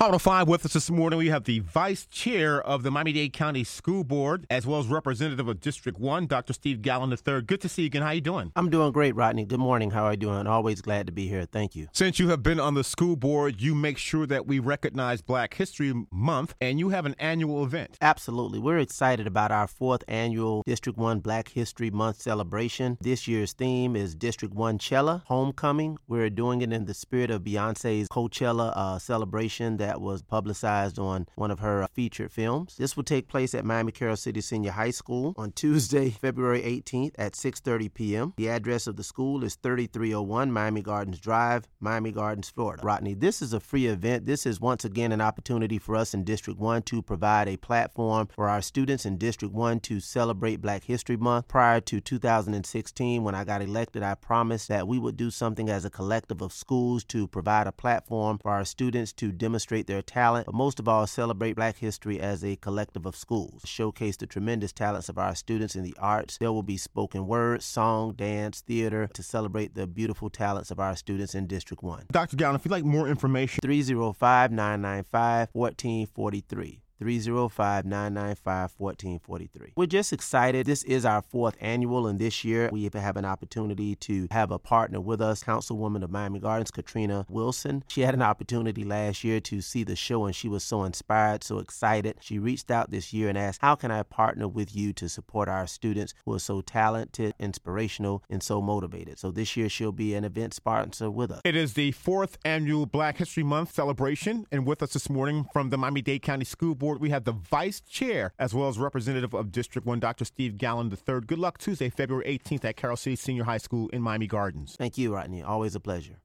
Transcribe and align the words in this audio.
On 0.00 0.16
five 0.18 0.46
with 0.48 0.64
us 0.64 0.72
this 0.72 0.90
morning. 0.90 1.18
We 1.18 1.28
have 1.28 1.44
the 1.44 1.58
vice 1.58 2.06
chair 2.06 2.62
of 2.62 2.82
the 2.82 2.90
Miami-Dade 2.90 3.32
County 3.32 3.64
School 3.64 4.04
Board, 4.04 4.46
as 4.48 4.64
well 4.64 4.78
as 4.78 4.86
representative 4.86 5.48
of 5.48 5.60
District 5.60 5.98
One, 5.98 6.26
Dr. 6.26 6.52
Steve 6.52 6.82
Gallon 6.82 7.10
III. 7.10 7.42
Good 7.42 7.60
to 7.60 7.68
see 7.68 7.82
you 7.82 7.86
again. 7.86 8.02
How 8.02 8.08
are 8.08 8.14
you 8.14 8.20
doing? 8.20 8.52
I'm 8.54 8.70
doing 8.70 8.92
great, 8.92 9.16
Rodney. 9.16 9.44
Good 9.44 9.58
morning. 9.58 9.90
How 9.90 10.04
are 10.04 10.12
you 10.12 10.16
doing? 10.16 10.46
Always 10.46 10.80
glad 10.80 11.06
to 11.06 11.12
be 11.12 11.28
here. 11.28 11.44
Thank 11.44 11.74
you. 11.74 11.88
Since 11.92 12.18
you 12.20 12.28
have 12.30 12.44
been 12.44 12.60
on 12.60 12.74
the 12.74 12.84
school 12.84 13.16
board, 13.16 13.60
you 13.60 13.74
make 13.74 13.98
sure 13.98 14.24
that 14.28 14.46
we 14.46 14.60
recognize 14.60 15.20
Black 15.20 15.54
History 15.54 15.92
Month, 16.12 16.54
and 16.60 16.78
you 16.78 16.88
have 16.90 17.04
an 17.04 17.16
annual 17.18 17.64
event. 17.64 17.98
Absolutely. 18.00 18.60
We're 18.60 18.78
excited 18.78 19.26
about 19.26 19.50
our 19.50 19.66
fourth 19.66 20.04
annual 20.08 20.62
District 20.64 20.96
One 20.96 21.18
Black 21.18 21.48
History 21.48 21.90
Month 21.90 22.22
celebration. 22.22 22.96
This 23.00 23.28
year's 23.28 23.52
theme 23.52 23.94
is 23.94 24.14
District 24.14 24.54
One 24.54 24.78
Chella 24.78 25.24
Homecoming. 25.26 25.98
We're 26.06 26.30
doing 26.30 26.62
it 26.62 26.72
in 26.72 26.86
the 26.86 26.94
spirit 26.94 27.30
of 27.30 27.42
Beyonce's 27.42 28.08
Coachella 28.08 28.72
uh, 28.74 28.98
celebration 28.98 29.76
that 29.78 29.87
that 29.88 30.02
was 30.02 30.20
publicized 30.20 30.98
on 30.98 31.26
one 31.34 31.50
of 31.50 31.60
her 31.60 31.82
uh, 31.82 31.86
featured 31.94 32.30
films. 32.30 32.76
This 32.76 32.94
will 32.94 33.04
take 33.04 33.26
place 33.26 33.54
at 33.54 33.64
Miami 33.64 33.90
Carol 33.90 34.18
City 34.18 34.42
Senior 34.42 34.72
High 34.72 34.90
School 34.90 35.32
on 35.38 35.52
Tuesday, 35.52 36.10
February 36.26 36.60
18th 36.60 37.14
at 37.16 37.32
6:30 37.32 37.94
p.m. 37.94 38.34
The 38.36 38.50
address 38.50 38.86
of 38.86 38.96
the 38.96 39.02
school 39.02 39.42
is 39.42 39.54
3301 39.54 40.52
Miami 40.52 40.82
Gardens 40.82 41.18
Drive, 41.18 41.66
Miami 41.80 42.12
Gardens, 42.12 42.50
Florida. 42.50 42.82
Rodney, 42.84 43.14
this 43.14 43.40
is 43.40 43.54
a 43.54 43.60
free 43.60 43.86
event. 43.86 44.26
This 44.26 44.44
is 44.44 44.60
once 44.60 44.84
again 44.84 45.10
an 45.10 45.22
opportunity 45.22 45.78
for 45.78 45.96
us 45.96 46.12
in 46.12 46.22
District 46.22 46.60
1 46.60 46.82
to 46.82 47.00
provide 47.00 47.48
a 47.48 47.56
platform 47.56 48.26
for 48.26 48.46
our 48.46 48.60
students 48.60 49.06
in 49.06 49.16
District 49.16 49.54
1 49.54 49.80
to 49.80 50.00
celebrate 50.00 50.60
Black 50.60 50.84
History 50.84 51.16
Month. 51.16 51.48
Prior 51.48 51.80
to 51.80 51.98
2016, 51.98 53.24
when 53.24 53.34
I 53.34 53.44
got 53.44 53.62
elected, 53.62 54.02
I 54.02 54.16
promised 54.16 54.68
that 54.68 54.86
we 54.86 54.98
would 54.98 55.16
do 55.16 55.30
something 55.30 55.70
as 55.70 55.86
a 55.86 55.90
collective 55.90 56.42
of 56.42 56.52
schools 56.52 57.04
to 57.04 57.26
provide 57.26 57.66
a 57.66 57.72
platform 57.72 58.36
for 58.36 58.50
our 58.50 58.66
students 58.66 59.14
to 59.14 59.32
demonstrate 59.32 59.77
celebrate 59.78 59.92
their 59.92 60.02
talent, 60.02 60.46
but 60.46 60.54
most 60.54 60.80
of 60.80 60.88
all, 60.88 61.06
celebrate 61.06 61.54
Black 61.54 61.76
history 61.78 62.18
as 62.18 62.44
a 62.44 62.56
collective 62.56 63.06
of 63.06 63.14
schools. 63.14 63.62
Showcase 63.64 64.16
the 64.16 64.26
tremendous 64.26 64.72
talents 64.72 65.08
of 65.08 65.18
our 65.18 65.34
students 65.34 65.76
in 65.76 65.84
the 65.84 65.94
arts. 66.00 66.38
There 66.38 66.52
will 66.52 66.64
be 66.64 66.76
spoken 66.76 67.26
word, 67.26 67.62
song, 67.62 68.14
dance, 68.14 68.60
theater 68.60 69.08
to 69.14 69.22
celebrate 69.22 69.74
the 69.74 69.86
beautiful 69.86 70.30
talents 70.30 70.70
of 70.70 70.80
our 70.80 70.96
students 70.96 71.34
in 71.34 71.46
District 71.46 71.82
1. 71.82 72.06
Dr. 72.10 72.36
Gallon, 72.36 72.56
if 72.56 72.64
you'd 72.64 72.72
like 72.72 72.84
more 72.84 73.08
information, 73.08 73.60
305 73.62 74.50
995 74.50 75.48
1443. 75.52 76.80
305 76.98 77.84
995 77.84 78.74
1443. 78.76 79.72
We're 79.76 79.86
just 79.86 80.12
excited. 80.12 80.66
This 80.66 80.82
is 80.82 81.04
our 81.04 81.22
fourth 81.22 81.56
annual, 81.60 82.06
and 82.06 82.18
this 82.18 82.44
year 82.44 82.68
we 82.72 82.90
have 82.92 83.16
an 83.16 83.24
opportunity 83.24 83.94
to 83.96 84.26
have 84.30 84.50
a 84.50 84.58
partner 84.58 85.00
with 85.00 85.20
us, 85.20 85.44
Councilwoman 85.44 86.02
of 86.02 86.10
Miami 86.10 86.40
Gardens, 86.40 86.70
Katrina 86.70 87.24
Wilson. 87.28 87.84
She 87.88 88.00
had 88.00 88.14
an 88.14 88.22
opportunity 88.22 88.84
last 88.84 89.22
year 89.22 89.40
to 89.40 89.60
see 89.60 89.84
the 89.84 89.94
show, 89.94 90.26
and 90.26 90.34
she 90.34 90.48
was 90.48 90.64
so 90.64 90.84
inspired, 90.84 91.44
so 91.44 91.58
excited. 91.58 92.16
She 92.20 92.38
reached 92.38 92.70
out 92.70 92.90
this 92.90 93.12
year 93.12 93.28
and 93.28 93.38
asked, 93.38 93.60
How 93.60 93.76
can 93.76 93.90
I 93.90 94.02
partner 94.02 94.48
with 94.48 94.74
you 94.74 94.92
to 94.94 95.08
support 95.08 95.48
our 95.48 95.66
students 95.66 96.14
who 96.24 96.34
are 96.34 96.40
so 96.40 96.60
talented, 96.60 97.34
inspirational, 97.38 98.24
and 98.28 98.42
so 98.42 98.60
motivated? 98.60 99.18
So 99.18 99.30
this 99.30 99.56
year 99.56 99.68
she'll 99.68 99.92
be 99.92 100.14
an 100.14 100.24
event 100.24 100.54
sponsor 100.54 101.10
with 101.10 101.30
us. 101.30 101.42
It 101.44 101.54
is 101.54 101.74
the 101.74 101.92
fourth 101.92 102.38
annual 102.44 102.86
Black 102.86 103.18
History 103.18 103.44
Month 103.44 103.72
celebration, 103.72 104.46
and 104.50 104.66
with 104.66 104.82
us 104.82 104.94
this 104.94 105.08
morning 105.08 105.46
from 105.52 105.70
the 105.70 105.78
Miami 105.78 106.02
Dade 106.02 106.22
County 106.22 106.44
School 106.44 106.74
Board 106.74 106.87
board, 106.88 107.00
we 107.02 107.10
have 107.10 107.24
the 107.24 107.32
vice 107.32 107.80
chair 107.82 108.32
as 108.38 108.54
well 108.54 108.68
as 108.68 108.78
representative 108.78 109.34
of 109.34 109.52
District 109.52 109.86
1, 109.86 110.00
Dr. 110.00 110.24
Steve 110.24 110.56
Gallon 110.56 110.90
III. 110.90 111.20
Good 111.20 111.38
luck 111.38 111.58
Tuesday, 111.58 111.90
February 111.90 112.24
18th 112.38 112.64
at 112.64 112.76
Carol 112.76 112.96
City 112.96 113.14
Senior 113.14 113.44
High 113.44 113.58
School 113.58 113.88
in 113.90 114.00
Miami 114.00 114.26
Gardens. 114.26 114.74
Thank 114.78 114.96
you, 114.96 115.14
Rodney. 115.14 115.42
Always 115.42 115.74
a 115.74 115.80
pleasure. 115.80 116.20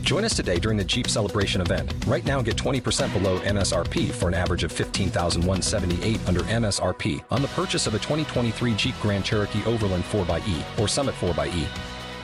Join 0.00 0.24
us 0.24 0.34
today 0.34 0.58
during 0.58 0.78
the 0.78 0.84
Jeep 0.84 1.06
Celebration 1.08 1.60
event. 1.60 1.92
Right 2.06 2.24
now, 2.24 2.40
get 2.40 2.56
20% 2.56 3.12
below 3.12 3.38
MSRP 3.40 4.10
for 4.10 4.28
an 4.28 4.34
average 4.34 4.64
of 4.64 4.72
15178 4.72 6.28
under 6.28 6.40
MSRP 6.40 7.24
on 7.30 7.42
the 7.42 7.48
purchase 7.48 7.86
of 7.86 7.94
a 7.94 7.98
2023 7.98 8.74
Jeep 8.74 8.94
Grand 9.02 9.24
Cherokee 9.24 9.64
Overland 9.64 10.04
4xE 10.04 10.78
or 10.78 10.88
Summit 10.88 11.14
4xE. 11.16 11.93